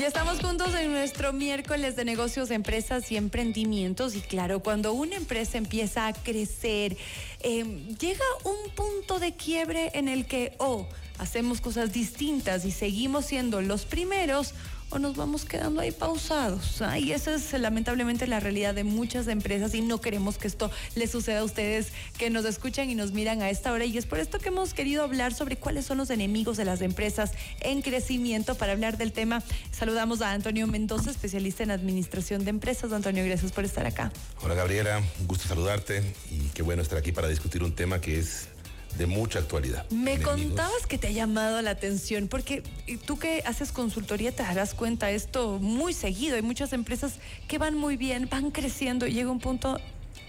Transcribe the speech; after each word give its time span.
Ya 0.00 0.06
estamos 0.06 0.40
juntos 0.40 0.74
en 0.74 0.92
nuestro 0.92 1.34
miércoles 1.34 1.94
de 1.94 2.06
negocios, 2.06 2.50
empresas 2.50 3.12
y 3.12 3.18
emprendimientos. 3.18 4.16
Y 4.16 4.22
claro, 4.22 4.60
cuando 4.60 4.94
una 4.94 5.14
empresa 5.14 5.58
empieza 5.58 6.06
a 6.06 6.14
crecer, 6.14 6.96
eh, 7.40 7.64
llega 8.00 8.24
un 8.44 8.70
punto 8.74 9.18
de 9.18 9.34
quiebre 9.34 9.90
en 9.92 10.08
el 10.08 10.24
que 10.24 10.54
o 10.56 10.88
hacemos 11.18 11.60
cosas 11.60 11.92
distintas 11.92 12.64
y 12.64 12.70
seguimos 12.70 13.26
siendo 13.26 13.60
los 13.60 13.84
primeros 13.84 14.54
o 14.90 14.98
nos 14.98 15.16
vamos 15.16 15.44
quedando 15.44 15.80
ahí 15.80 15.92
pausados. 15.92 16.82
Y 16.98 17.12
esa 17.12 17.34
es 17.34 17.52
lamentablemente 17.52 18.26
la 18.26 18.40
realidad 18.40 18.74
de 18.74 18.84
muchas 18.84 19.28
empresas 19.28 19.74
y 19.74 19.80
no 19.80 20.00
queremos 20.00 20.36
que 20.36 20.48
esto 20.48 20.70
les 20.94 21.10
suceda 21.10 21.40
a 21.40 21.44
ustedes 21.44 21.88
que 22.18 22.28
nos 22.30 22.44
escuchan 22.44 22.90
y 22.90 22.94
nos 22.94 23.12
miran 23.12 23.42
a 23.42 23.50
esta 23.50 23.72
hora. 23.72 23.84
Y 23.84 23.96
es 23.96 24.06
por 24.06 24.18
esto 24.18 24.38
que 24.38 24.48
hemos 24.48 24.74
querido 24.74 25.04
hablar 25.04 25.32
sobre 25.32 25.56
cuáles 25.56 25.86
son 25.86 25.98
los 25.98 26.10
enemigos 26.10 26.56
de 26.56 26.64
las 26.64 26.82
empresas 26.82 27.32
en 27.60 27.82
crecimiento. 27.82 28.56
Para 28.56 28.72
hablar 28.72 28.98
del 28.98 29.12
tema, 29.12 29.42
saludamos 29.70 30.22
a 30.22 30.32
Antonio 30.32 30.66
Mendoza, 30.66 31.10
especialista 31.10 31.62
en 31.62 31.70
administración 31.70 32.44
de 32.44 32.50
empresas. 32.50 32.92
Antonio, 32.92 33.24
gracias 33.24 33.52
por 33.52 33.64
estar 33.64 33.86
acá. 33.86 34.12
Hola 34.42 34.54
Gabriela, 34.54 35.00
un 35.20 35.26
gusto 35.26 35.46
saludarte 35.48 36.02
y 36.30 36.48
qué 36.52 36.62
bueno 36.62 36.82
estar 36.82 36.98
aquí 36.98 37.12
para 37.12 37.28
discutir 37.28 37.62
un 37.62 37.72
tema 37.74 38.00
que 38.00 38.18
es 38.18 38.48
de 38.96 39.06
mucha 39.06 39.38
actualidad. 39.38 39.88
Me 39.90 40.20
contabas 40.20 40.86
que 40.86 40.98
te 40.98 41.08
ha 41.08 41.10
llamado 41.10 41.62
la 41.62 41.70
atención, 41.70 42.28
porque 42.28 42.62
tú 43.06 43.18
que 43.18 43.42
haces 43.46 43.72
consultoría 43.72 44.32
te 44.32 44.42
darás 44.42 44.74
cuenta 44.74 45.10
esto 45.10 45.58
muy 45.58 45.92
seguido. 45.92 46.36
Hay 46.36 46.42
muchas 46.42 46.72
empresas 46.72 47.14
que 47.48 47.58
van 47.58 47.76
muy 47.76 47.96
bien, 47.96 48.28
van 48.30 48.50
creciendo 48.50 49.06
y 49.06 49.12
llega 49.12 49.30
un 49.30 49.40
punto 49.40 49.78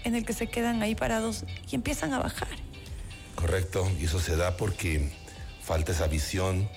en 0.03 0.15
el 0.15 0.25
que 0.25 0.33
se 0.33 0.47
quedan 0.47 0.81
ahí 0.81 0.95
parados 0.95 1.43
y 1.69 1.75
empiezan 1.75 2.13
a 2.13 2.19
bajar. 2.19 2.49
Correcto, 3.35 3.89
y 3.99 4.05
eso 4.05 4.19
se 4.19 4.35
da 4.35 4.57
porque 4.57 5.11
falta 5.63 5.91
esa 5.91 6.07
visión 6.07 6.69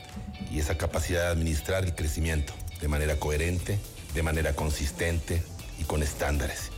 y 0.50 0.60
esa 0.60 0.76
capacidad 0.76 1.22
de 1.22 1.28
administrar 1.28 1.84
el 1.84 1.94
crecimiento 1.94 2.52
de 2.80 2.88
manera 2.88 3.16
coherente, 3.16 3.78
de 4.14 4.22
manera 4.22 4.54
consistente 4.54 5.42
y 5.78 5.84
con 5.84 6.02
estándares. 6.02 6.70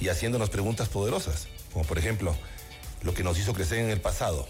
Y 0.00 0.08
haciéndonos 0.08 0.50
preguntas 0.50 0.88
poderosas, 0.88 1.48
como 1.72 1.84
por 1.84 1.98
ejemplo, 1.98 2.36
lo 3.02 3.14
que 3.14 3.22
nos 3.22 3.38
hizo 3.38 3.52
crecer 3.52 3.78
en 3.78 3.90
el 3.90 4.00
pasado 4.00 4.48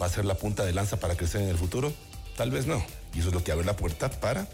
va 0.00 0.06
a 0.06 0.08
ser 0.08 0.24
la 0.24 0.34
punta 0.34 0.64
de 0.64 0.72
lanza 0.72 0.98
para 0.98 1.16
crecer 1.16 1.42
en 1.42 1.48
el 1.48 1.58
futuro? 1.58 1.92
Tal 2.36 2.50
vez 2.50 2.66
no. 2.66 2.84
Y 3.14 3.20
eso 3.20 3.28
es 3.28 3.34
lo 3.34 3.42
que 3.42 3.52
abre 3.52 3.64
la 3.66 3.76
puerta 3.76 4.10
para 4.10 4.46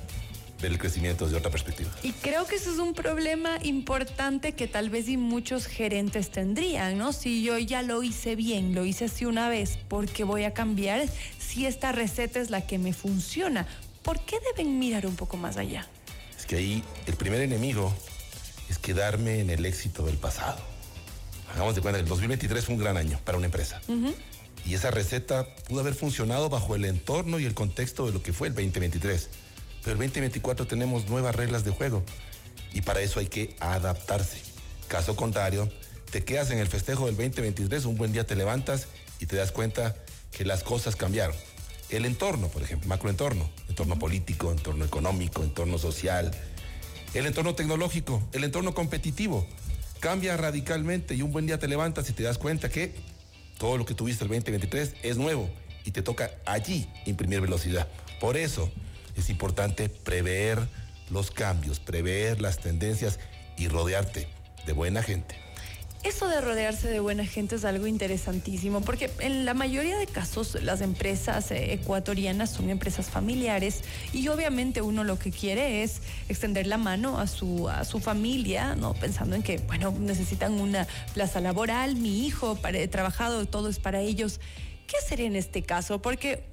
ver 0.62 0.72
el 0.72 0.78
crecimiento 0.78 1.24
desde 1.24 1.36
otra 1.36 1.50
perspectiva. 1.50 1.90
Y 2.02 2.12
creo 2.12 2.46
que 2.46 2.56
eso 2.56 2.72
es 2.72 2.78
un 2.78 2.94
problema 2.94 3.58
importante 3.62 4.52
que 4.52 4.66
tal 4.66 4.88
vez 4.88 5.08
y 5.08 5.16
muchos 5.16 5.66
gerentes 5.66 6.30
tendrían, 6.30 6.96
¿no? 6.96 7.12
Si 7.12 7.42
yo 7.42 7.58
ya 7.58 7.82
lo 7.82 8.02
hice 8.02 8.36
bien, 8.36 8.74
lo 8.74 8.84
hice 8.84 9.06
así 9.06 9.26
una 9.26 9.48
vez, 9.48 9.76
¿por 9.88 10.06
qué 10.06 10.24
voy 10.24 10.44
a 10.44 10.54
cambiar 10.54 11.06
si 11.38 11.66
esta 11.66 11.92
receta 11.92 12.40
es 12.40 12.50
la 12.50 12.66
que 12.66 12.78
me 12.78 12.92
funciona? 12.92 13.66
¿Por 14.02 14.20
qué 14.20 14.38
deben 14.54 14.78
mirar 14.78 15.06
un 15.06 15.16
poco 15.16 15.36
más 15.36 15.56
allá? 15.56 15.86
Es 16.38 16.46
que 16.46 16.56
ahí 16.56 16.82
el 17.06 17.14
primer 17.14 17.40
enemigo 17.40 17.92
es 18.70 18.78
quedarme 18.78 19.40
en 19.40 19.50
el 19.50 19.66
éxito 19.66 20.04
del 20.06 20.16
pasado. 20.16 20.73
Hagamos 21.54 21.76
de 21.76 21.82
cuenta 21.82 21.98
que 21.98 22.02
el 22.02 22.08
2023 22.08 22.64
fue 22.64 22.74
un 22.74 22.80
gran 22.80 22.96
año 22.96 23.20
para 23.24 23.38
una 23.38 23.46
empresa. 23.46 23.80
Y 24.66 24.74
esa 24.74 24.90
receta 24.90 25.46
pudo 25.68 25.80
haber 25.80 25.94
funcionado 25.94 26.48
bajo 26.48 26.74
el 26.74 26.84
entorno 26.84 27.38
y 27.38 27.44
el 27.44 27.54
contexto 27.54 28.06
de 28.06 28.12
lo 28.12 28.22
que 28.22 28.32
fue 28.32 28.48
el 28.48 28.54
2023. 28.54 29.28
Pero 29.84 29.92
el 29.92 29.98
2024 29.98 30.66
tenemos 30.66 31.08
nuevas 31.08 31.34
reglas 31.34 31.64
de 31.64 31.70
juego 31.70 32.02
y 32.72 32.80
para 32.80 33.02
eso 33.02 33.20
hay 33.20 33.28
que 33.28 33.54
adaptarse. 33.60 34.38
Caso 34.88 35.14
contrario, 35.14 35.70
te 36.10 36.24
quedas 36.24 36.50
en 36.50 36.58
el 36.58 36.66
festejo 36.66 37.06
del 37.06 37.16
2023, 37.16 37.84
un 37.84 37.96
buen 37.96 38.12
día 38.12 38.26
te 38.26 38.34
levantas 38.34 38.88
y 39.20 39.26
te 39.26 39.36
das 39.36 39.52
cuenta 39.52 39.94
que 40.32 40.44
las 40.44 40.64
cosas 40.64 40.96
cambiaron. 40.96 41.36
El 41.88 42.04
entorno, 42.04 42.48
por 42.48 42.62
ejemplo, 42.62 42.88
macroentorno, 42.88 43.48
entorno 43.68 43.96
político, 43.96 44.50
entorno 44.50 44.84
económico, 44.84 45.44
entorno 45.44 45.78
social, 45.78 46.32
el 47.12 47.26
entorno 47.26 47.54
tecnológico, 47.54 48.20
el 48.32 48.42
entorno 48.42 48.74
competitivo 48.74 49.46
cambia 50.04 50.36
radicalmente 50.36 51.14
y 51.14 51.22
un 51.22 51.32
buen 51.32 51.46
día 51.46 51.58
te 51.58 51.66
levantas 51.66 52.10
y 52.10 52.12
te 52.12 52.24
das 52.24 52.36
cuenta 52.36 52.68
que 52.68 52.92
todo 53.56 53.78
lo 53.78 53.86
que 53.86 53.94
tuviste 53.94 54.22
el 54.24 54.28
2023 54.28 54.96
es 55.02 55.16
nuevo 55.16 55.48
y 55.82 55.92
te 55.92 56.02
toca 56.02 56.30
allí 56.44 56.86
imprimir 57.06 57.40
velocidad. 57.40 57.88
Por 58.20 58.36
eso 58.36 58.70
es 59.16 59.30
importante 59.30 59.88
prever 59.88 60.58
los 61.08 61.30
cambios, 61.30 61.80
prever 61.80 62.42
las 62.42 62.58
tendencias 62.58 63.18
y 63.56 63.68
rodearte 63.68 64.28
de 64.66 64.72
buena 64.74 65.02
gente. 65.02 65.43
Eso 66.04 66.28
de 66.28 66.42
rodearse 66.42 66.90
de 66.90 67.00
buena 67.00 67.24
gente 67.24 67.56
es 67.56 67.64
algo 67.64 67.86
interesantísimo, 67.86 68.82
porque 68.82 69.10
en 69.20 69.46
la 69.46 69.54
mayoría 69.54 69.96
de 69.96 70.06
casos 70.06 70.62
las 70.62 70.82
empresas 70.82 71.50
eh, 71.50 71.72
ecuatorianas 71.72 72.50
son 72.50 72.68
empresas 72.68 73.08
familiares 73.08 73.80
y 74.12 74.28
obviamente 74.28 74.82
uno 74.82 75.02
lo 75.02 75.18
que 75.18 75.30
quiere 75.30 75.82
es 75.82 76.02
extender 76.28 76.66
la 76.66 76.76
mano 76.76 77.18
a 77.18 77.26
su, 77.26 77.70
a 77.70 77.86
su 77.86 78.00
familia, 78.00 78.74
¿no? 78.74 78.92
Pensando 78.92 79.34
en 79.34 79.42
que, 79.42 79.56
bueno, 79.66 79.94
necesitan 79.98 80.52
una 80.60 80.86
plaza 81.14 81.40
laboral, 81.40 81.96
mi 81.96 82.26
hijo, 82.26 82.56
para, 82.56 82.78
he 82.78 82.88
trabajado, 82.88 83.46
todo 83.46 83.70
es 83.70 83.78
para 83.78 84.02
ellos. 84.02 84.40
¿Qué 84.86 84.98
hacer 84.98 85.22
en 85.22 85.36
este 85.36 85.62
caso? 85.62 86.02
Porque 86.02 86.44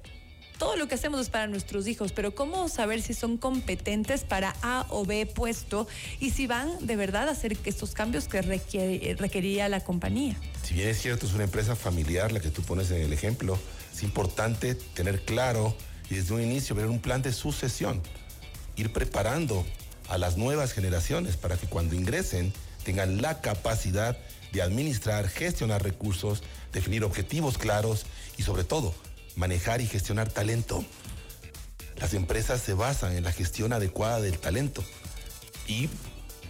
todo 0.62 0.76
lo 0.76 0.86
que 0.86 0.94
hacemos 0.94 1.20
es 1.20 1.28
para 1.28 1.48
nuestros 1.48 1.88
hijos, 1.88 2.12
pero 2.12 2.36
¿cómo 2.36 2.68
saber 2.68 3.02
si 3.02 3.14
son 3.14 3.36
competentes 3.36 4.22
para 4.22 4.54
A 4.62 4.86
o 4.90 5.04
B 5.04 5.26
puesto 5.26 5.88
y 6.20 6.30
si 6.30 6.46
van 6.46 6.86
de 6.86 6.94
verdad 6.94 7.26
a 7.26 7.32
hacer 7.32 7.56
estos 7.64 7.94
cambios 7.94 8.28
que 8.28 8.42
requería 9.18 9.68
la 9.68 9.80
compañía? 9.80 10.36
Si 10.62 10.74
bien 10.74 10.90
es 10.90 11.02
cierto, 11.02 11.26
es 11.26 11.32
una 11.32 11.42
empresa 11.42 11.74
familiar 11.74 12.30
la 12.30 12.38
que 12.38 12.50
tú 12.50 12.62
pones 12.62 12.92
en 12.92 13.02
el 13.02 13.12
ejemplo, 13.12 13.58
es 13.92 14.04
importante 14.04 14.76
tener 14.76 15.24
claro 15.24 15.76
y 16.08 16.14
desde 16.14 16.32
un 16.32 16.42
inicio 16.42 16.76
ver 16.76 16.86
un 16.86 17.00
plan 17.00 17.22
de 17.22 17.32
sucesión, 17.32 18.00
ir 18.76 18.92
preparando 18.92 19.66
a 20.08 20.16
las 20.16 20.36
nuevas 20.36 20.74
generaciones 20.74 21.36
para 21.36 21.56
que 21.56 21.66
cuando 21.66 21.96
ingresen 21.96 22.52
tengan 22.84 23.20
la 23.20 23.40
capacidad 23.40 24.16
de 24.52 24.62
administrar, 24.62 25.28
gestionar 25.28 25.82
recursos, 25.82 26.44
definir 26.72 27.02
objetivos 27.02 27.58
claros 27.58 28.06
y 28.38 28.44
sobre 28.44 28.62
todo 28.62 28.94
manejar 29.36 29.80
y 29.80 29.86
gestionar 29.86 30.30
talento. 30.30 30.84
Las 31.96 32.14
empresas 32.14 32.60
se 32.60 32.74
basan 32.74 33.16
en 33.16 33.24
la 33.24 33.32
gestión 33.32 33.72
adecuada 33.72 34.20
del 34.20 34.38
talento 34.38 34.82
y 35.66 35.88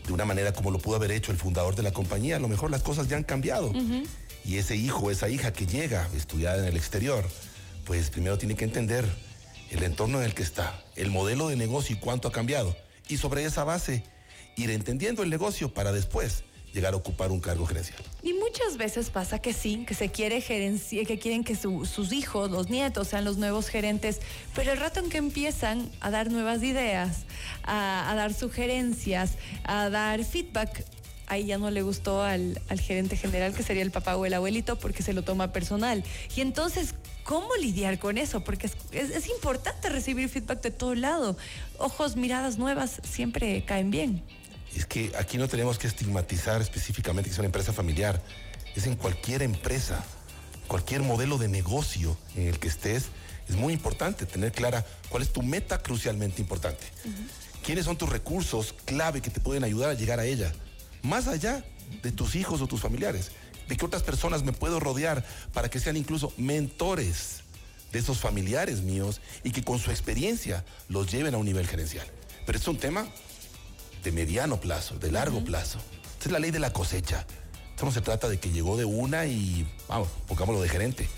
de 0.07 0.13
una 0.13 0.25
manera 0.25 0.53
como 0.53 0.71
lo 0.71 0.79
pudo 0.79 0.97
haber 0.97 1.13
hecho 1.13 1.31
el 1.31 1.39
fundador 1.39 1.77
de 1.77 1.83
la 1.83 1.93
compañía, 1.93 2.37
a 2.37 2.41
lo 2.41 2.49
mejor 2.49 2.71
las 2.71 2.83
cosas 2.83 3.09
ya 3.09 3.17
han 3.17 3.25
cambiado. 3.25 3.73
Y 4.45 4.57
ese 4.57 4.75
hijo, 4.77 5.11
esa 5.11 5.29
hija 5.29 5.53
que 5.53 5.67
llega 5.67 6.09
estudiada 6.17 6.59
en 6.59 6.65
el 6.65 6.77
exterior, 6.77 7.25
pues 7.85 8.11
primero 8.11 8.39
tiene 8.39 8.57
que 8.57 8.65
entender 8.65 9.05
el 9.71 9.83
entorno 9.85 10.19
en 10.19 10.25
el 10.25 10.35
que 10.35 10.43
está, 10.43 10.83
el 10.97 11.11
modelo 11.11 11.49
de 11.49 11.57
negocio 11.57 11.97
y 11.97 11.99
cuánto 11.99 12.29
ha 12.29 12.33
cambiado. 12.33 12.77
Y 13.09 13.19
sobre 13.19 13.45
esa 13.45 13.65
base, 13.65 14.05
ir 14.57 14.71
entendiendo 14.71 15.23
el 15.23 15.31
negocio 15.31 15.73
para 15.73 15.93
después 15.93 16.45
llegar 16.73 16.95
a 16.95 16.97
ocupar 16.97 17.31
un 17.31 17.41
cargo 17.41 17.67
gerencial. 17.67 18.03
Y 18.23 18.33
muchas 18.53 18.77
veces 18.77 19.09
pasa 19.09 19.39
que 19.39 19.55
sí, 19.55 19.87
que 19.87 19.95
se 19.95 20.11
quiere 20.11 20.43
que 20.43 21.19
quieren 21.19 21.43
que 21.43 21.57
sus 21.57 22.13
hijos, 22.13 22.51
los 22.51 22.69
nietos 22.69 23.09
sean 23.09 23.25
los 23.25 23.39
nuevos 23.39 23.69
gerentes, 23.69 24.21
pero 24.55 24.73
el 24.73 24.79
rato 24.79 25.01
en 25.01 25.09
que 25.09 25.17
empiezan 25.17 25.89
a 26.01 26.11
dar 26.11 26.31
nuevas 26.31 26.63
ideas, 26.63 27.25
a, 27.63 28.13
dar 28.15 28.35
sugerencias, 28.35 29.39
a 29.65 29.89
dar 29.89 30.23
feedback, 30.23 30.85
ahí 31.29 31.47
ya 31.47 31.57
no 31.57 31.71
le 31.71 31.81
gustó 31.81 32.23
al, 32.23 32.61
gerente 32.79 33.17
general, 33.17 33.55
que 33.55 33.63
sería 33.63 33.83
el 33.83 33.91
papá 33.91 34.17
o 34.19 34.27
el 34.27 34.35
abuelito, 34.35 34.79
porque 34.79 35.03
se 35.03 35.15
lo 35.15 35.23
toma 35.23 35.51
personal. 35.51 36.05
Y 36.37 36.43
entonces, 36.43 36.95
¿cómo 37.25 37.57
lidiar 37.57 37.99
con 37.99 38.19
eso? 38.19 38.45
Porque 38.45 38.67
es, 38.67 38.77
es, 38.93 39.31
importante 39.31 39.89
recibir 39.89 40.29
feedback 40.29 40.61
de 40.61 40.71
todo 40.71 40.95
lado. 40.95 41.39
Ojos, 41.79 42.17
miradas 42.17 42.59
nuevas 42.59 43.01
siempre 43.03 43.65
caen 43.65 43.91
bien 43.91 44.23
es 44.79 44.87
que 44.87 45.13
aquí 45.19 45.39
no 45.39 45.49
tenemos 45.49 45.79
que 45.79 45.87
estigmatizar 45.87 46.61
específicamente 46.63 47.29
que 47.29 47.35
es 47.35 47.39
una 47.39 47.47
empresa 47.47 47.73
familiar. 47.73 48.23
Es 48.75 48.87
en 48.87 48.97
cualquier 48.97 49.43
empresa, 49.43 50.03
cualquier 50.67 51.03
modelo 51.03 51.39
de 51.39 51.49
negocio 51.49 52.17
en 52.37 52.49
el 52.49 52.59
que 52.59 52.69
estés, 52.69 53.11
es 53.49 53.57
muy 53.57 53.73
importante 53.73 54.25
tener 54.25 54.53
clara 54.53 54.87
cuál 55.09 55.23
es 55.23 55.33
tu 55.33 55.43
meta 55.43 55.83
crucialmente 55.83 56.41
importante. 56.41 56.85
¿Quiénes 57.65 57.85
son 57.85 57.97
tus 57.97 58.09
recursos 58.09 58.75
clave 58.85 59.21
que 59.21 59.31
te 59.31 59.41
pueden 59.41 59.65
ayudar 59.65 59.91
a 59.91 59.95
llegar 59.95 60.21
a 60.21 60.25
ella? 60.25 60.53
Más 61.03 61.29
allá 61.29 61.65
de 62.03 62.13
tus 62.13 62.35
hijos 62.35 62.61
o 62.61 62.67
tus 62.67 62.81
familiares. 62.81 63.33
¿De 63.69 63.77
qué 63.77 63.85
otras 63.85 64.03
personas 64.03 64.43
me 64.43 64.53
puedo 64.53 64.81
rodear 64.81 65.25
para 65.53 65.69
que 65.69 65.81
sean 65.81 65.97
incluso 65.97 66.33
mentores 66.37 67.41
de 67.93 67.99
esos 67.99 68.19
familiares 68.19 68.81
míos 68.81 69.21
y 69.45 69.51
que 69.51 69.63
con 69.63 69.79
su 69.79 69.91
experiencia 69.91 70.65
los 70.89 71.11
lleven 71.11 71.35
a 71.35 71.39
un 71.39 71.47
nivel 71.47 71.67
gerencial? 71.67 72.07
Pero 72.47 72.59
es 72.59 72.67
un 72.67 72.79
tema 72.79 73.07
de 74.03 74.13
mediano 74.13 74.61
plazo, 74.61 74.99
de 74.99 75.11
largo 75.13 75.45
plazo. 75.45 75.79
Esta 76.13 76.27
es 76.27 76.33
la 76.33 76.39
ley 76.39 76.51
de 76.51 76.59
la 76.59 76.73
cosecha. 76.73 77.27
Esto 77.71 77.87
no 77.87 77.93
se 77.93 78.01
trata 78.01 78.29
de 78.29 78.39
que 78.39 78.51
llegó 78.51 78.77
de 78.77 78.85
una 78.85 79.27
y, 79.27 79.67
vamos, 79.89 80.09
pongámoslo 80.27 80.63
de 80.63 80.69
gerente. 80.69 81.09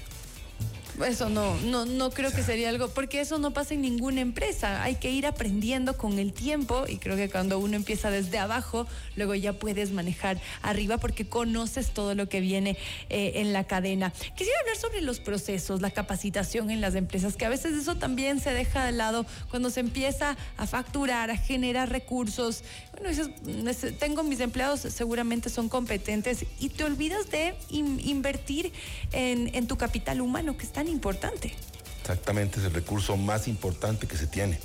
Eso 1.03 1.29
no, 1.29 1.57
no, 1.63 1.87
no 1.87 2.11
creo 2.11 2.31
que 2.31 2.43
sería 2.43 2.69
algo, 2.69 2.89
porque 2.89 3.21
eso 3.21 3.39
no 3.39 3.53
pasa 3.53 3.75
en 3.75 3.83
ninguna 3.83 4.21
empresa. 4.21 4.83
Hay 4.85 4.95
que 4.97 5.11
ir 5.11 5.27
aprendiendo 5.27 5.97
con 5.97 6.21
el 6.21 6.33
tiempo 6.33 6.85
y 6.89 6.99
creo 6.99 7.17
que 7.17 7.29
cuando 7.29 7.59
uno 7.59 7.75
empieza 7.75 8.11
desde 8.11 8.39
abajo, 8.39 8.87
luego 9.17 9.35
ya 9.35 9.55
puedes 9.55 9.91
manejar 9.91 10.41
arriba 10.63 10.99
porque 10.99 11.27
conoces 11.27 11.91
todo 11.91 12.15
lo 12.15 12.29
que 12.29 12.41
viene 12.41 12.77
eh, 13.11 13.33
en 13.37 13.53
la 13.53 13.65
cadena. 13.65 14.13
Quisiera 14.37 14.59
hablar 14.61 14.77
sobre 14.77 15.01
los 15.01 15.19
procesos, 15.19 15.81
la 15.81 15.91
capacitación 15.91 16.71
en 16.71 16.81
las 16.81 16.95
empresas, 16.95 17.37
que 17.37 17.45
a 17.45 17.49
veces 17.49 17.73
eso 17.75 17.97
también 17.97 18.39
se 18.39 18.51
deja 18.51 18.87
de 18.87 18.93
lado 18.93 19.27
cuando 19.51 19.71
se 19.71 19.81
empieza 19.81 20.37
a 20.57 20.67
facturar, 20.67 21.31
a 21.31 21.37
generar 21.37 21.91
recursos. 21.91 22.63
Bueno, 22.93 23.09
dices, 23.09 23.99
tengo 23.99 24.23
mis 24.23 24.39
empleados, 24.39 24.81
seguramente 24.81 25.51
son 25.51 25.69
competentes 25.69 26.47
y 26.61 26.69
te 26.69 26.85
olvidas 26.85 27.31
de 27.31 27.55
invertir 27.71 28.73
en, 29.11 29.51
en 29.55 29.67
tu 29.67 29.77
capital 29.77 30.21
humano, 30.21 30.57
que 30.57 30.65
está 30.65 30.84
importante. 30.89 31.55
Exactamente, 32.01 32.61
es 32.61 32.67
el 32.67 32.75
recurso 32.75 33.17
más 33.17 33.49
importante 33.49 34.07
que 34.07 34.17
se 34.17 34.27
tiene. 34.27 34.59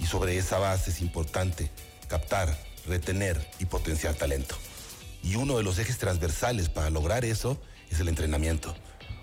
Y 0.00 0.06
sobre 0.06 0.38
esa 0.38 0.58
base 0.58 0.90
es 0.90 1.00
importante 1.00 1.70
captar, 2.08 2.56
retener 2.86 3.44
y 3.58 3.66
potenciar 3.66 4.14
talento. 4.14 4.56
Y 5.22 5.36
uno 5.36 5.56
de 5.56 5.62
los 5.62 5.78
ejes 5.78 5.98
transversales 5.98 6.68
para 6.68 6.90
lograr 6.90 7.24
eso 7.24 7.60
es 7.90 8.00
el 8.00 8.08
entrenamiento. 8.08 8.74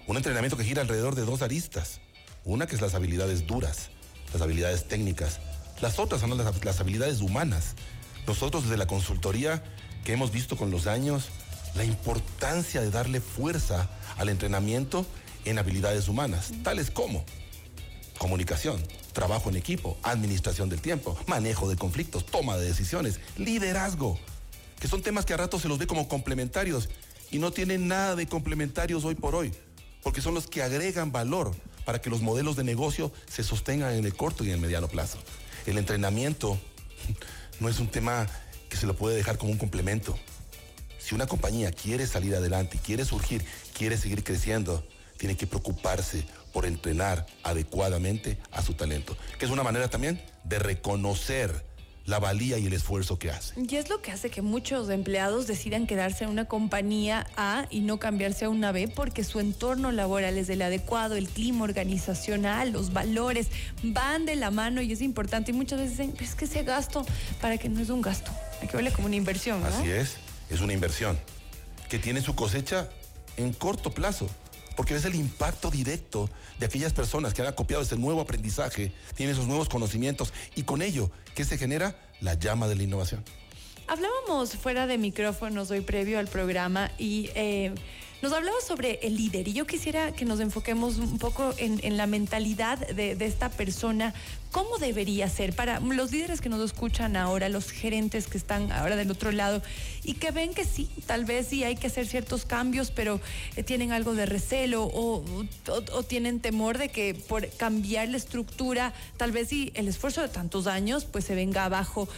Un 0.08 0.18
entrenamiento 0.18 0.58
que 0.58 0.64
gira 0.64 0.82
alrededor 0.82 1.16
de 1.16 1.26
dos 1.26 1.42
aristas. 1.42 2.00
Una 2.46 2.68
que 2.68 2.76
es 2.76 2.82
las 2.82 2.96
habilidades 2.96 3.48
duras, 3.48 3.90
las 4.34 4.42
habilidades 4.42 4.88
técnicas. 4.88 5.40
Las 5.82 6.00
otras 6.00 6.22
son 6.22 6.38
las, 6.38 6.64
las 6.64 6.80
habilidades 6.80 7.22
humanas. 7.22 7.76
Nosotros 8.26 8.64
desde 8.64 8.78
la 8.78 8.88
consultoría 8.88 9.64
que 10.04 10.14
hemos 10.14 10.32
visto 10.32 10.56
con 10.56 10.72
los 10.72 10.88
años, 10.88 11.30
la 11.76 11.84
importancia 11.84 12.82
de 12.82 12.92
darle 12.92 13.22
fuerza 13.22 13.90
al 14.18 14.30
entrenamiento 14.30 15.06
en 15.50 15.60
habilidades 15.60 16.08
humanas, 16.08 16.52
tales 16.64 16.92
como 16.92 17.24
comunicación, 18.18 18.82
trabajo 19.14 19.50
en 19.50 19.56
equipo, 19.56 19.98
administración 20.04 20.70
del 20.70 20.82
tiempo, 20.82 21.18
manejo 21.28 21.70
de 21.70 21.76
conflictos, 21.76 22.26
toma 22.26 22.58
de 22.58 22.68
decisiones, 22.68 23.20
liderazgo, 23.38 24.20
que 24.80 24.88
son 24.88 25.02
temas 25.02 25.26
que 25.26 25.34
a 25.34 25.38
rato 25.38 25.60
se 25.60 25.68
los 25.68 25.78
ve 25.78 25.88
como 25.88 26.08
complementarios 26.08 26.90
y 27.32 27.40
no 27.40 27.52
tienen 27.52 27.88
nada 27.88 28.16
de 28.16 28.28
complementarios 28.28 29.06
hoy 29.06 29.16
por 29.16 29.36
hoy, 29.36 29.54
porque 30.04 30.22
son 30.22 30.34
los 30.34 30.48
que 30.48 30.64
agregan 30.64 31.12
valor 31.12 31.56
para 31.86 32.02
que 32.02 32.10
los 32.10 32.22
modelos 32.22 32.56
de 32.56 32.64
negocio 32.64 33.12
se 33.32 33.44
sostengan 33.44 33.94
en 33.94 34.06
el 34.06 34.14
corto 34.14 34.44
y 34.44 34.48
en 34.48 34.56
el 34.56 34.62
mediano 34.62 34.88
plazo. 34.88 35.18
El 35.66 35.78
entrenamiento 35.78 36.60
no 37.60 37.70
es 37.70 37.80
un 37.80 37.88
tema 37.88 38.28
que 38.70 38.78
se 38.78 38.86
lo 38.86 38.96
puede 38.96 39.16
dejar 39.16 39.38
como 39.38 39.52
un 39.52 39.58
complemento. 39.58 40.18
Si 41.00 41.16
una 41.16 41.28
compañía 41.28 41.72
quiere 41.72 42.06
salir 42.06 42.36
adelante, 42.36 42.80
quiere 42.84 43.06
surgir, 43.06 43.46
quiere 43.74 43.98
seguir 43.98 44.24
creciendo, 44.24 44.86
tiene 45.18 45.36
que 45.36 45.48
preocuparse 45.48 46.26
por 46.54 46.66
entrenar 46.66 47.26
adecuadamente 47.44 48.38
a 48.52 48.62
su 48.62 48.74
talento, 48.74 49.18
que 49.38 49.46
es 49.46 49.52
una 49.52 49.64
manera 49.64 49.90
también 49.90 50.22
de 50.44 50.60
reconocer 50.60 51.66
la 52.08 52.20
valía 52.20 52.58
y 52.58 52.66
el 52.66 52.74
esfuerzo 52.74 53.20
que 53.20 53.30
hace. 53.30 53.54
Y 53.70 53.76
es 53.76 53.90
lo 53.90 54.02
que 54.02 54.12
hace 54.12 54.30
que 54.30 54.42
muchos 54.42 54.90
empleados 54.90 55.46
decidan 55.46 55.86
quedarse 55.86 56.24
en 56.24 56.30
una 56.30 56.46
compañía 56.46 57.28
A 57.36 57.68
y 57.70 57.82
no 57.82 58.00
cambiarse 58.00 58.46
a 58.46 58.50
una 58.50 58.72
B 58.72 58.88
porque 58.88 59.26
su 59.26 59.42
entorno 59.42 59.92
laboral 59.92 60.38
es 60.38 60.48
el 60.48 60.62
adecuado, 60.62 61.16
el 61.16 61.28
clima 61.28 61.66
organizacional, 61.66 62.72
los 62.72 62.94
valores 62.94 63.48
van 63.84 64.26
de 64.26 64.38
la 64.38 64.52
mano 64.52 64.82
y 64.82 64.94
es 64.94 65.02
importante. 65.02 65.52
Y 65.52 65.54
muchas 65.54 65.80
veces 65.80 65.98
dicen, 65.98 66.16
es 66.22 66.34
que 66.34 66.46
ese 66.46 66.64
gasto, 66.64 67.06
para 67.42 67.58
que 67.58 67.68
no 67.68 67.82
es 67.82 67.90
un 67.90 68.02
gasto, 68.02 68.32
hay 68.62 68.70
que 68.70 68.78
verle 68.78 68.94
como 68.94 69.08
una 69.08 69.18
inversión. 69.18 69.62
Así 69.66 69.92
es, 69.92 70.16
es 70.50 70.62
una 70.62 70.72
inversión 70.72 71.20
que 71.90 72.00
tiene 72.00 72.22
su 72.22 72.36
cosecha 72.36 72.90
en 73.36 73.52
corto 73.52 73.92
plazo 73.92 74.30
porque 74.78 74.96
es 74.96 75.04
el 75.04 75.16
impacto 75.16 75.72
directo 75.72 76.30
de 76.60 76.68
aquellas 76.68 76.94
personas 76.94 77.34
que 77.34 77.42
han 77.42 77.48
acopiado 77.48 77.84
ese 77.84 77.98
nuevo 77.98 78.22
aprendizaje, 78.22 78.94
tienen 79.16 79.34
esos 79.34 79.48
nuevos 79.48 79.68
conocimientos 79.68 80.32
y 80.56 80.64
con 80.64 80.82
ello, 80.82 81.10
¿qué 81.36 81.44
se 81.44 81.58
genera? 81.58 82.00
La 82.22 82.36
llama 82.36 82.68
de 82.68 82.76
la 82.76 82.84
innovación. 82.84 83.24
Hablábamos 83.88 84.56
fuera 84.56 84.86
de 84.86 84.98
micrófonos 84.98 85.72
hoy 85.72 85.82
previo 85.82 86.20
al 86.20 86.28
programa 86.28 86.92
y 87.00 87.32
eh, 87.34 87.74
nos 88.22 88.34
hablaba 88.34 88.58
sobre 88.66 89.00
el 89.04 89.16
líder 89.16 89.48
y 89.48 89.54
yo 89.54 89.68
quisiera 89.68 90.12
que 90.12 90.26
nos 90.26 90.40
enfoquemos 90.40 90.98
un 90.98 91.20
poco 91.20 91.54
en, 91.58 91.98
la 91.98 92.08
mentalidad 92.08 92.80
de, 92.80 93.12
esta 93.20 93.50
persona, 93.50 94.14
cómo 94.52 94.78
debería 94.80 95.30
ser 95.30 95.54
para 95.54 95.80
los 95.80 96.12
líderes 96.12 96.42
que 96.42 96.50
nos 96.50 96.62
escuchan 96.62 97.16
ahora, 97.16 97.48
los 97.48 97.70
gerentes 97.72 98.28
que 98.28 98.38
están 98.38 98.72
ahora 98.72 98.96
del 98.96 99.12
otro 99.12 99.32
lado 99.32 99.62
y 100.04 100.16
que 100.16 100.32
ven 100.32 100.54
que 100.54 100.66
sí, 100.66 100.90
tal 101.06 101.26
vez 101.26 101.48
sí 101.48 101.64
hay 101.64 101.76
que 101.76 101.88
hacer 101.88 102.08
ciertos 102.08 102.46
cambios, 102.46 102.90
pero 102.92 103.22
eh, 103.56 103.64
tienen 103.64 103.92
algo 103.92 104.14
de 104.14 104.26
recelo 104.26 104.86
o, 104.86 105.24
o, 105.68 106.04
tienen 106.04 106.40
temor 106.40 106.78
de 106.78 106.90
que 106.90 107.14
por 107.14 107.48
cambiar 107.50 108.08
la 108.10 108.18
estructura, 108.18 108.94
tal 109.18 109.32
vez 109.32 109.50
sí 109.50 109.72
el 109.76 109.88
esfuerzo 109.88 110.22
de 110.22 110.30
tantos 110.30 110.66
años 110.66 111.06
pues 111.06 111.26
se 111.26 111.36
venga 111.36 111.66
abajo. 111.66 112.10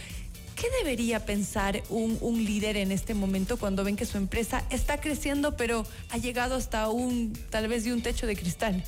¿Qué 0.60 0.68
debería 0.84 1.24
pensar 1.24 1.82
un, 1.88 2.44
líder 2.44 2.76
en 2.76 2.92
este 2.92 3.14
momento 3.14 3.56
cuando 3.56 3.82
ven 3.82 3.96
que 3.96 4.04
su 4.04 4.18
empresa 4.18 4.62
está 4.68 5.00
creciendo, 5.00 5.56
pero 5.56 5.86
ha 6.10 6.18
llegado 6.18 6.54
hasta 6.54 6.90
un, 6.90 7.32
tal 7.48 7.66
vez 7.66 7.84
de 7.84 7.94
un 7.94 8.02
techo 8.02 8.26
de 8.26 8.36
cristal? 8.36 8.84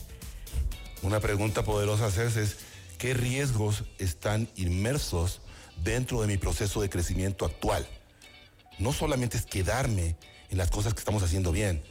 Una 1.00 1.18
pregunta 1.20 1.64
poderosa 1.64 2.04
hacerse 2.04 2.42
es, 2.42 2.58
¿qué 2.98 3.14
riesgos 3.14 3.84
están 3.98 4.50
inmersos 4.54 5.40
dentro 5.82 6.20
de 6.20 6.26
mi 6.26 6.36
proceso 6.36 6.82
de 6.82 6.90
crecimiento 6.90 7.46
actual? 7.46 7.88
No 8.78 8.92
solamente 8.92 9.38
es 9.38 9.46
quedarme 9.46 10.16
en 10.50 10.58
las 10.58 10.70
cosas 10.70 10.92
que 10.92 10.98
estamos 10.98 11.22
haciendo 11.22 11.52
bien, 11.52 11.82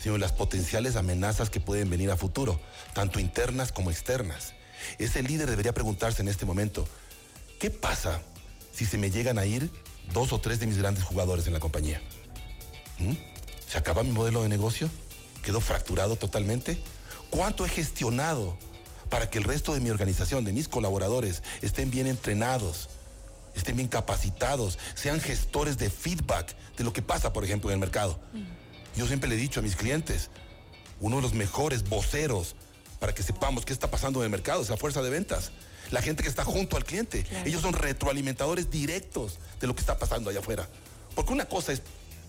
sino 0.00 0.14
en 0.14 0.22
las 0.22 0.32
potenciales 0.32 0.96
amenazas 0.96 1.50
que 1.50 1.60
pueden 1.60 1.90
venir 1.90 2.10
a 2.10 2.16
futuro, 2.16 2.58
tanto 2.94 3.20
internas 3.20 3.70
como 3.70 3.90
externas. 3.90 4.54
Ese 4.96 5.22
líder 5.22 5.50
debería 5.50 5.74
preguntarse 5.74 6.22
en 6.22 6.28
este 6.28 6.46
momento, 6.46 6.88
¿qué 7.60 7.70
pasa 7.70 8.22
si 8.76 8.84
se 8.84 8.98
me 8.98 9.10
llegan 9.10 9.38
a 9.38 9.46
ir 9.46 9.70
dos 10.12 10.32
o 10.34 10.40
tres 10.40 10.60
de 10.60 10.66
mis 10.66 10.76
grandes 10.76 11.02
jugadores 11.02 11.46
en 11.46 11.54
la 11.54 11.60
compañía? 11.60 12.02
¿Mm? 12.98 13.14
¿Se 13.66 13.78
acaba 13.78 14.02
mi 14.02 14.10
modelo 14.10 14.42
de 14.42 14.50
negocio? 14.50 14.90
¿Quedó 15.42 15.60
fracturado 15.60 16.16
totalmente? 16.16 16.78
¿Cuánto 17.30 17.64
he 17.64 17.70
gestionado 17.70 18.56
para 19.08 19.30
que 19.30 19.38
el 19.38 19.44
resto 19.44 19.72
de 19.72 19.80
mi 19.80 19.88
organización, 19.88 20.44
de 20.44 20.52
mis 20.52 20.68
colaboradores, 20.68 21.42
estén 21.62 21.90
bien 21.90 22.06
entrenados, 22.06 22.90
estén 23.54 23.76
bien 23.76 23.88
capacitados, 23.88 24.78
sean 24.94 25.20
gestores 25.20 25.78
de 25.78 25.88
feedback 25.88 26.54
de 26.76 26.84
lo 26.84 26.92
que 26.92 27.00
pasa, 27.00 27.32
por 27.32 27.44
ejemplo, 27.44 27.70
en 27.70 27.74
el 27.74 27.80
mercado? 27.80 28.20
Yo 28.94 29.06
siempre 29.06 29.30
le 29.30 29.36
he 29.36 29.38
dicho 29.38 29.60
a 29.60 29.62
mis 29.62 29.76
clientes, 29.76 30.28
uno 31.00 31.16
de 31.16 31.22
los 31.22 31.32
mejores 31.32 31.88
voceros 31.88 32.56
para 33.00 33.14
que 33.14 33.22
sepamos 33.22 33.64
qué 33.64 33.72
está 33.72 33.90
pasando 33.90 34.20
en 34.20 34.24
el 34.24 34.30
mercado 34.30 34.60
es 34.60 34.68
la 34.68 34.76
fuerza 34.76 35.00
de 35.00 35.10
ventas 35.10 35.50
la 35.90 36.02
gente 36.02 36.22
que 36.22 36.28
está 36.28 36.44
junto 36.44 36.76
al 36.76 36.84
cliente. 36.84 37.24
Ellos 37.44 37.62
son 37.62 37.72
retroalimentadores 37.72 38.70
directos 38.70 39.38
de 39.60 39.66
lo 39.66 39.74
que 39.74 39.80
está 39.80 39.98
pasando 39.98 40.30
allá 40.30 40.40
afuera. 40.40 40.68
Porque 41.14 41.32
una 41.32 41.46
cosa 41.46 41.72
es 41.72 41.82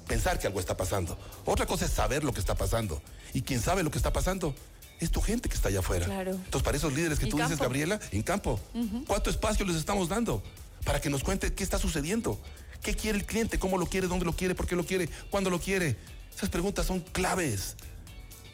pensar 0.08 0.40
que 0.40 0.48
algo 0.48 0.60
está 0.60 0.78
pasando, 0.78 1.18
otra 1.46 1.66
cosa 1.66 1.86
es 1.86 1.92
saber 1.92 2.24
lo 2.24 2.34
que 2.34 2.40
está 2.40 2.56
pasando. 2.56 3.02
Y 3.34 3.42
quien 3.42 3.62
sabe 3.62 3.84
lo 3.84 3.92
que 3.92 3.98
está 3.98 4.14
pasando 4.14 4.56
es 5.00 5.12
tu 5.12 5.22
gente 5.22 5.50
que 5.50 5.56
está 5.56 5.70
allá 5.70 5.80
afuera. 5.80 6.06
Entonces, 6.22 6.64
para 6.64 6.78
esos 6.78 6.94
líderes 6.94 7.20
que 7.20 7.28
tú 7.28 7.38
dices, 7.38 7.60
Gabriela, 7.60 8.00
en 8.12 8.24
campo, 8.24 8.60
¿cuánto 9.06 9.30
espacio 9.30 9.66
les 9.66 9.76
estamos 9.76 10.10
dando 10.10 10.42
para 10.86 11.02
que 11.02 11.10
nos 11.10 11.24
cuente 11.24 11.54
qué 11.54 11.64
está 11.64 11.78
sucediendo? 11.78 12.40
¿Qué 12.82 12.96
quiere 12.96 13.18
el 13.18 13.26
cliente? 13.26 13.60
¿Cómo 13.60 13.78
lo 13.78 13.88
quiere? 13.88 14.08
¿Dónde 14.08 14.26
lo 14.26 14.34
quiere? 14.34 14.56
¿Por 14.56 14.68
qué 14.68 14.76
lo 14.76 14.86
quiere? 14.86 15.10
¿Cuándo 15.30 15.50
lo 15.50 15.60
quiere? 15.60 15.98
Esas 16.36 16.50
preguntas 16.50 16.86
son 16.86 17.02
claves. 17.02 17.76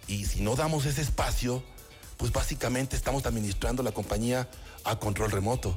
Y 0.08 0.26
si 0.26 0.42
no 0.42 0.56
damos 0.56 0.86
ese 0.86 1.02
espacio, 1.02 1.64
pues 2.24 2.32
básicamente 2.32 2.96
estamos 2.96 3.26
administrando 3.26 3.84
la 3.84 3.92
compañía 3.92 4.48
a 4.86 4.98
control 4.98 5.30
remoto. 5.30 5.76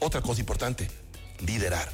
Otra 0.00 0.22
cosa 0.22 0.40
importante, 0.40 0.88
liderar. 1.40 1.92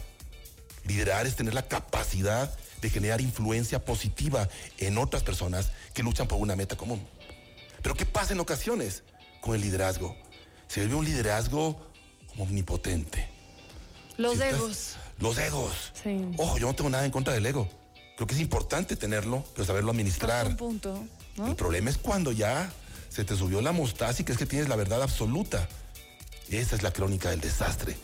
Liderar 0.85 1.27
es 1.27 1.35
tener 1.35 1.55
la 1.55 1.67
capacidad 1.67 2.57
de 2.81 2.89
generar 2.89 3.21
influencia 3.21 3.85
positiva 3.85 4.49
en 4.79 4.97
otras 4.97 5.25
personas 5.25 5.73
que 5.93 6.05
luchan 6.05 6.29
por 6.29 6.39
una 6.39 6.55
meta 6.55 6.77
común. 6.77 7.05
Pero 7.83 7.97
¿qué 7.97 8.07
pasa 8.07 8.33
en 8.33 8.39
ocasiones 8.39 9.03
con 9.41 9.57
el 9.57 9.61
liderazgo? 9.61 10.17
Se 10.69 10.83
vuelve 10.83 10.95
un 10.95 11.05
liderazgo 11.07 11.85
omnipotente. 12.39 13.27
Los 14.19 14.41
egos. 14.41 14.99
Los 15.19 15.37
egos. 15.37 15.73
Ojo, 16.37 16.59
yo 16.59 16.69
no 16.69 16.75
tengo 16.77 16.91
nada 16.91 17.05
en 17.05 17.11
contra 17.11 17.35
del 17.35 17.45
ego. 17.45 17.69
Creo 18.15 18.29
que 18.29 18.35
es 18.35 18.41
importante 18.41 18.95
tenerlo, 18.95 19.43
pero 19.53 19.67
saberlo 19.67 19.91
administrar. 19.91 20.47
Un 20.47 20.57
punto. 20.57 21.05
El 21.45 21.57
problema 21.57 21.91
es 21.91 21.99
cuando 21.99 22.31
ya 22.31 22.73
se 23.11 23.25
te 23.25 23.37
subió 23.37 23.61
la 23.61 23.73
mostaza 23.73 24.23
y 24.23 24.25
crees 24.25 24.39
que 24.39 24.47
tienes 24.47 24.69
la 24.69 24.77
verdad 24.77 25.03
absoluta. 25.03 25.69
Esa 26.49 26.77
es 26.77 26.83
la 26.83 26.93
crónica 26.93 27.31
del 27.31 27.41
desastre. 27.41 27.97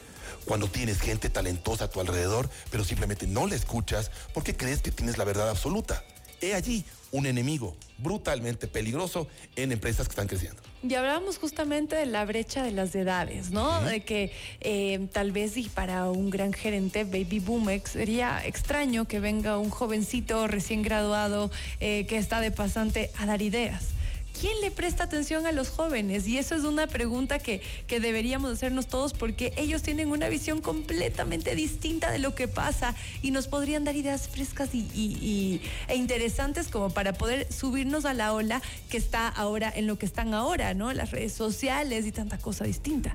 Cuando 0.45 0.69
tienes 0.69 1.01
gente 1.01 1.31
talentosa 1.31 1.85
a 1.85 1.89
tu 1.89 2.01
alrededor, 2.01 2.51
pero 2.71 2.85
simplemente 2.85 3.27
no 3.27 3.47
le 3.47 3.57
escuchas 3.57 4.11
porque 4.35 4.57
crees 4.57 4.83
que 4.83 4.91
tienes 4.91 5.17
la 5.17 5.25
verdad 5.25 5.49
absoluta. 5.49 6.05
He 6.41 6.55
allí 6.55 6.85
un 7.13 7.27
enemigo 7.27 7.77
brutalmente 7.99 8.67
peligroso 8.67 9.27
en 9.55 9.73
empresas 9.73 10.07
que 10.07 10.13
están 10.13 10.29
creciendo. 10.29 10.61
Y 10.83 10.95
hablábamos 10.95 11.39
justamente 11.39 11.97
de 11.97 12.07
la 12.07 12.25
brecha 12.25 12.63
de 12.63 12.73
las 12.73 12.95
edades, 12.95 13.51
¿no? 13.51 13.81
De 13.83 14.05
que 14.05 14.33
eh, 14.61 15.09
tal 15.13 15.33
vez 15.33 15.57
y 15.57 15.69
para 15.69 16.11
un 16.11 16.31
gran 16.31 16.53
gerente 16.53 17.05
baby 17.05 17.41
boomer 17.41 17.81
sería 17.85 18.45
extraño 18.45 19.07
que 19.07 19.19
venga 19.19 19.57
un 19.57 19.71
jovencito 19.71 20.47
recién 20.47 20.83
graduado 20.83 21.51
eh, 21.81 22.07
que 22.07 22.19
está 22.19 22.41
de 22.41 22.51
pasante 22.51 23.11
a 23.19 23.25
dar 23.25 23.41
ideas 23.41 23.96
¿quién 24.40 24.61
le 24.61 24.71
presta 24.71 25.05
atención 25.05 25.47
a 25.47 25.52
los 25.52 25.69
jóvenes? 25.69 26.26
Y 26.26 26.38
eso 26.38 26.55
es 26.55 26.64
una 26.64 26.87
pregunta 26.87 27.38
que, 27.38 27.62
que 27.87 28.00
deberíamos 28.00 28.52
hacernos 28.52 28.87
todos 28.87 29.12
porque 29.12 29.52
ellos 29.57 29.83
tienen 29.83 30.11
una 30.11 30.28
visión 30.28 30.61
completamente 30.61 31.55
distinta 31.55 32.11
de 32.11 32.19
lo 32.19 32.35
que 32.35 32.49
pasa 32.49 32.95
y 33.23 33.31
nos 33.31 33.49
podrían 33.49 33.85
dar 33.85 33.97
ideas 33.97 34.28
frescas 34.28 34.71
y, 34.75 35.61
e 35.88 35.97
interesantes 35.97 36.69
como 36.69 36.90
para 36.90 37.12
poder 37.12 37.52
subirnos 37.52 38.05
a 38.05 38.14
la 38.14 38.33
ola 38.33 38.62
que 38.88 38.97
está 38.97 39.28
ahora 39.28 39.73
en 39.75 39.87
lo 39.87 39.99
que 39.99 40.07
están 40.07 40.35
ahora, 40.35 40.75
¿no? 40.75 40.93
Las 40.93 41.11
redes 41.11 41.33
sociales 41.33 42.07
y 42.07 42.12
tanta 42.12 42.38
cosa 42.38 42.64
distinta. 42.64 43.12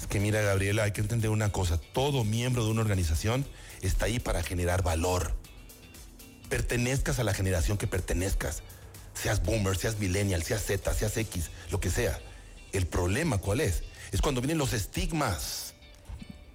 Es 0.00 0.06
que 0.06 0.20
mira, 0.20 0.40
Gabriela, 0.40 0.84
hay 0.84 0.92
que 0.92 1.00
entender 1.00 1.30
una 1.30 1.52
cosa. 1.52 1.78
Todo 1.92 2.24
miembro 2.24 2.64
de 2.64 2.70
una 2.70 2.80
organización 2.80 3.46
está 3.82 4.06
ahí 4.06 4.18
para 4.18 4.42
generar 4.42 4.82
valor. 4.82 5.34
Pertenezcas 6.48 7.18
a 7.18 7.24
la 7.24 7.34
generación 7.34 7.76
que 7.78 7.86
pertenezcas. 7.86 8.62
Seas 9.20 9.42
boomer, 9.42 9.76
seas 9.76 9.98
millennial, 9.98 10.42
seas 10.42 10.62
Z, 10.64 10.92
seas 10.94 11.16
X, 11.16 11.50
lo 11.70 11.80
que 11.80 11.90
sea. 11.90 12.20
El 12.72 12.86
problema, 12.86 13.38
¿cuál 13.38 13.60
es? 13.60 13.82
Es 14.12 14.20
cuando 14.20 14.40
vienen 14.40 14.58
los 14.58 14.72
estigmas, 14.72 15.74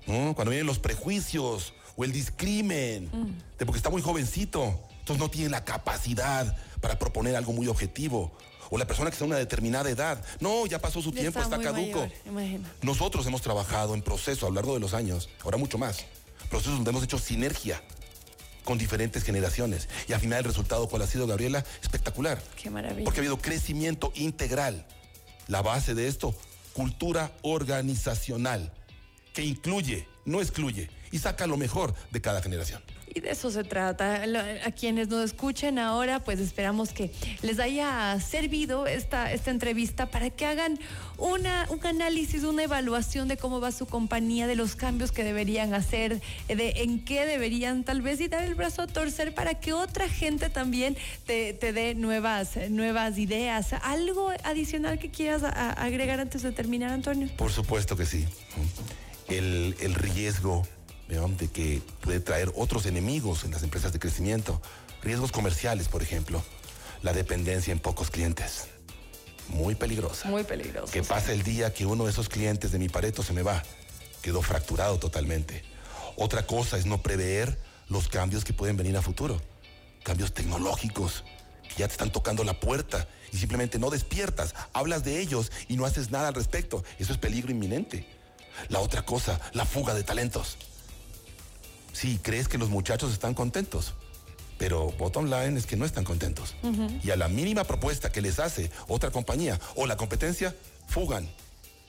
cuando 0.06 0.46
vienen 0.46 0.68
los 0.68 0.80
prejuicios 0.80 1.74
o 1.96 2.04
el 2.04 2.12
discrimen, 2.12 3.10
mm. 3.12 3.58
de 3.58 3.66
porque 3.66 3.78
está 3.78 3.90
muy 3.90 4.02
jovencito, 4.02 4.80
entonces 5.00 5.18
no 5.18 5.30
tiene 5.30 5.50
la 5.50 5.66
capacidad 5.66 6.56
para 6.80 7.00
proponer 7.00 7.36
algo 7.36 7.54
muy 7.54 7.68
objetivo 7.68 8.32
o 8.70 8.78
la 8.78 8.88
persona 8.88 9.10
que 9.10 9.16
está 9.16 9.26
a 9.26 9.28
una 9.28 9.38
determinada 9.38 9.90
edad. 9.90 10.24
No, 10.40 10.66
ya 10.66 10.80
pasó 10.80 11.02
su 11.02 11.12
tiempo, 11.12 11.42
está, 11.42 11.60
caduco. 11.60 12.08
Nosotros 12.82 13.26
hemos 13.26 13.42
trabajado 13.42 13.94
en 13.96 14.02
proceso 14.02 14.46
a 14.46 14.50
lo 14.50 14.56
largo 14.56 14.74
de 14.76 14.80
los 14.80 14.94
años, 14.94 15.30
ahora 15.44 15.58
mucho 15.58 15.78
más, 15.78 16.06
procesos 16.50 16.76
donde 16.76 16.92
hemos 16.92 17.04
hecho 17.04 17.20
sinergia 17.20 17.82
con 18.64 18.78
diferentes 18.78 19.24
generaciones. 19.24 19.90
Y 20.08 20.14
al 20.14 20.20
final 20.20 20.40
el 20.40 20.46
resultado, 20.46 20.88
¿cuál 20.88 21.02
ha 21.02 21.08
sido, 21.08 21.28
Gabriela? 21.28 21.66
Espectacular. 21.82 22.42
Qué 22.62 22.70
maravilla. 22.70 23.06
Porque 23.06 23.20
ha 23.20 23.22
habido 23.22 23.38
crecimiento 23.38 24.12
integral. 24.16 24.86
La 25.48 25.62
base 25.62 25.96
de 25.96 26.08
esto, 26.08 26.36
cultura 26.74 27.32
organizacional, 27.42 28.72
que 29.34 29.44
incluye, 29.44 30.08
no 30.26 30.42
excluye, 30.42 30.90
y 31.12 31.20
saca 31.20 31.48
lo 31.48 31.58
mejor 31.58 31.94
de 32.12 32.22
cada 32.22 32.42
generación. 32.42 32.82
Y 33.14 33.20
de 33.20 33.32
eso 33.32 33.52
se 33.52 33.66
trata. 33.66 34.24
A 34.66 34.72
quienes 34.72 35.10
nos 35.10 35.26
escuchen 35.26 35.80
ahora, 35.80 36.24
pues 36.24 36.40
esperamos 36.40 36.94
que 36.94 37.12
les 37.42 37.60
haya 37.60 38.18
servido 38.22 38.88
esta, 38.88 39.34
esta 39.34 39.52
entrevista 39.52 40.10
para 40.10 40.30
que 40.30 40.46
hagan 40.46 40.80
una, 41.18 41.68
un 41.70 41.86
análisis, 41.86 42.44
una 42.44 42.64
evaluación 42.64 43.28
de 43.28 43.36
cómo 43.36 43.60
va 43.60 43.74
su 43.74 43.86
compañía, 43.86 44.48
de 44.48 44.56
los 44.56 44.78
cambios 44.78 45.12
que 45.12 45.26
deberían 45.26 45.74
hacer, 45.74 46.22
de 46.48 46.70
en 46.78 47.04
qué 47.04 47.26
deberían 47.26 47.84
tal 47.84 48.02
vez 48.02 48.22
y 48.22 48.30
dar 48.30 48.46
el 48.46 48.56
brazo 48.56 48.84
a 48.84 48.88
torcer 48.88 49.36
para 49.36 49.56
que 49.56 49.74
otra 49.74 50.08
gente 50.08 50.50
también 50.50 50.96
te, 51.26 51.54
dé 51.54 51.96
nuevas, 51.96 52.52
nuevas 52.70 53.18
ideas. 53.18 53.74
¿Algo 53.82 54.32
adicional 54.46 55.00
que 55.00 55.12
quieras 55.12 55.44
agregar 55.44 56.22
antes 56.22 56.44
de 56.44 56.54
terminar, 56.54 56.92
Antonio? 56.92 57.28
Por 57.36 57.52
supuesto 57.52 57.98
que 57.98 58.06
sí. 58.06 58.26
El, 59.38 59.76
el 59.80 59.96
riesgo 59.96 60.64
de 61.12 61.50
que 61.50 61.82
puede 62.00 62.22
traer 62.22 62.54
otros 62.56 62.86
enemigos 62.86 63.44
en 63.44 63.52
las 63.52 63.64
empresas 63.64 63.92
de 63.92 64.00
crecimiento. 64.00 64.62
Riesgos 65.04 65.34
comerciales, 65.34 65.90
por 65.90 66.02
ejemplo. 66.02 66.42
La 67.02 67.12
dependencia 67.12 67.74
en 67.74 67.80
pocos 67.80 68.10
clientes. 68.10 68.68
Muy 69.50 69.76
peligrosa. 69.76 70.30
Muy 70.30 70.44
peligrosa. 70.44 70.94
Que 70.94 71.04
pasa 71.04 71.34
el 71.34 71.44
día 71.44 71.74
que 71.74 71.86
uno 71.86 72.06
de 72.06 72.12
esos 72.12 72.30
clientes 72.30 72.72
de 72.72 72.80
mi 72.80 72.88
pareto 72.88 73.24
se 73.24 73.34
me 73.34 73.44
va. 73.44 73.62
Quedó 74.22 74.42
fracturado 74.42 75.00
totalmente. 75.00 75.64
Otra 76.16 76.46
cosa 76.48 76.78
es 76.78 76.86
no 76.86 77.02
prever 77.02 77.58
los 77.90 78.08
cambios 78.08 78.46
que 78.46 78.54
pueden 78.54 78.78
venir 78.78 78.96
a 78.96 79.02
futuro. 79.02 79.42
Cambios 80.04 80.34
tecnológicos 80.34 81.26
que 81.68 81.76
ya 81.76 81.88
te 81.88 81.94
están 81.94 82.12
tocando 82.12 82.46
la 82.46 82.60
puerta 82.60 83.08
y 83.34 83.38
simplemente 83.38 83.80
no 83.80 83.90
despiertas, 83.90 84.56
hablas 84.74 85.04
de 85.04 85.20
ellos 85.20 85.52
y 85.68 85.76
no 85.76 85.86
haces 85.86 86.12
nada 86.12 86.30
al 86.30 86.34
respecto. 86.36 86.84
Eso 87.00 87.12
es 87.12 87.18
peligro 87.18 87.52
inminente. 87.52 88.06
La 88.70 88.80
otra 88.80 89.04
cosa, 89.04 89.40
la 89.54 89.66
fuga 89.66 89.94
de 89.94 90.04
talentos. 90.04 90.58
Sí, 91.94 92.20
crees 92.22 92.48
que 92.48 92.58
los 92.58 92.70
muchachos 92.70 93.12
están 93.12 93.34
contentos, 93.34 93.94
pero 94.58 94.92
bottom 94.94 95.26
line 95.26 95.58
es 95.58 95.66
que 95.66 95.76
no 95.76 95.86
están 95.86 96.04
contentos. 96.04 96.56
Y 97.04 97.12
a 97.12 97.16
la 97.16 97.28
mínima 97.28 97.64
propuesta 97.64 98.12
que 98.12 98.22
les 98.22 98.40
hace 98.40 98.72
otra 98.88 99.12
compañía 99.12 99.60
o 99.76 99.86
la 99.86 99.98
competencia, 99.98 100.56
fugan. 100.88 101.30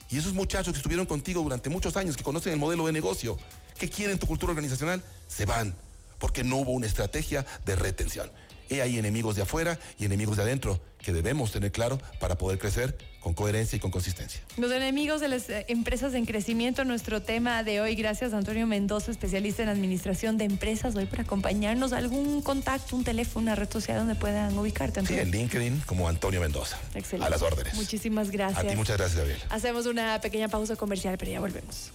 Y 0.09 0.17
esos 0.17 0.33
muchachos 0.33 0.73
que 0.73 0.77
estuvieron 0.77 1.05
contigo 1.05 1.41
durante 1.41 1.69
muchos 1.69 1.97
años, 1.97 2.17
que 2.17 2.23
conocen 2.23 2.53
el 2.53 2.59
modelo 2.59 2.85
de 2.85 2.91
negocio, 2.91 3.37
que 3.77 3.89
quieren 3.89 4.19
tu 4.19 4.27
cultura 4.27 4.51
organizacional, 4.51 5.01
se 5.27 5.45
van, 5.45 5.75
porque 6.19 6.43
no 6.43 6.57
hubo 6.57 6.71
una 6.71 6.85
estrategia 6.85 7.45
de 7.65 7.75
retención. 7.75 8.29
Y 8.69 8.79
hay 8.79 8.97
enemigos 8.97 9.35
de 9.35 9.43
afuera 9.43 9.79
y 9.99 10.05
enemigos 10.05 10.37
de 10.37 10.43
adentro 10.43 10.79
que 11.03 11.13
debemos 11.13 11.51
tener 11.51 11.71
claro 11.71 11.99
para 12.19 12.37
poder 12.37 12.57
crecer 12.57 12.97
con 13.19 13.33
coherencia 13.33 13.77
y 13.77 13.79
con 13.79 13.91
consistencia. 13.91 14.41
Los 14.57 14.71
enemigos 14.71 15.21
de 15.21 15.29
las 15.29 15.49
eh, 15.49 15.65
empresas 15.69 16.13
en 16.13 16.25
crecimiento, 16.25 16.83
nuestro 16.83 17.21
tema 17.21 17.63
de 17.63 17.79
hoy. 17.79 17.95
Gracias, 17.95 18.33
Antonio 18.33 18.67
Mendoza, 18.67 19.11
especialista 19.11 19.63
en 19.63 19.69
administración 19.69 20.37
de 20.37 20.45
empresas, 20.45 20.95
hoy 20.95 21.05
por 21.05 21.21
acompañarnos. 21.21 21.93
¿Algún 21.93 22.41
contacto, 22.41 22.95
un 22.95 23.03
teléfono, 23.03 23.43
una 23.43 23.55
red 23.55 23.69
social 23.69 23.97
donde 23.97 24.15
puedan 24.15 24.57
ubicarte? 24.57 25.05
Sí, 25.05 25.17
en 25.17 25.31
LinkedIn 25.31 25.83
como 25.85 26.09
Antonio 26.09 26.41
Mendoza. 26.41 26.77
Excelente. 26.95 27.27
A 27.27 27.29
las 27.29 27.41
órdenes. 27.41 27.73
Muchísimas 27.75 28.29
gracias. 28.29 28.65
A 28.65 28.67
ti 28.67 28.75
muchas 28.75 28.97
gracias, 28.97 29.17
Gabriel. 29.17 29.39
Hacemos 29.49 29.85
una 29.85 30.19
pequeña 30.19 30.47
pausa 30.49 30.75
comercial, 30.75 31.17
pero 31.17 31.31
ya 31.31 31.39
volvemos. 31.39 31.91